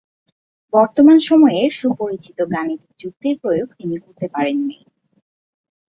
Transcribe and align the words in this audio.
বর্তমান 0.73 1.17
সময়ের 1.29 1.69
সুপরিচিত 1.71 2.37
গাণিতিক 2.53 2.91
যুক্তির 2.99 3.35
প্রয়োগ 3.41 3.67
তিনি 3.77 3.95
করতে 3.97 4.25
পারেন 4.27 4.57
নাই। 4.61 4.81